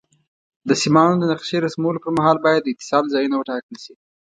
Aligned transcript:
د 0.67 0.69
سیمانو 0.81 1.15
د 1.19 1.23
نقشې 1.31 1.57
رسمولو 1.65 2.01
پر 2.03 2.11
مهال 2.17 2.37
باید 2.45 2.61
د 2.63 2.67
اتصال 2.73 3.03
ځایونه 3.13 3.35
وټاکل 3.37 3.75
شي. 3.83 3.93